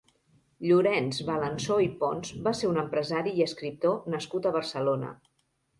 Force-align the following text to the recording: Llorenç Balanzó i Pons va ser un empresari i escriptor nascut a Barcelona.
Llorenç 0.69 1.19
Balanzó 1.27 1.77
i 1.89 1.91
Pons 2.01 2.33
va 2.49 2.55
ser 2.61 2.73
un 2.73 2.83
empresari 2.87 3.37
i 3.43 3.47
escriptor 3.51 4.05
nascut 4.17 4.49
a 4.53 4.57
Barcelona. 4.59 5.19